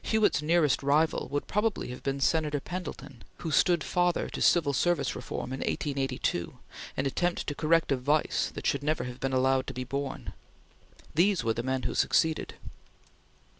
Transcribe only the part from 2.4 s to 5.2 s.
Pendleton who stood father to civil service